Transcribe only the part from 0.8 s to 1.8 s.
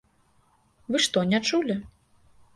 Вы што, не чулі?